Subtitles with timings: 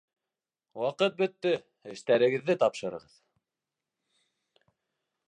[0.83, 1.51] Ваҡыт бөттө.
[1.93, 3.21] Эштәрегеҙҙе тапшырығыҙ